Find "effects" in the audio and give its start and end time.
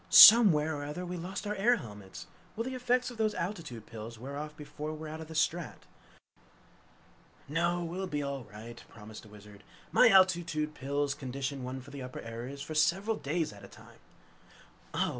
2.73-3.11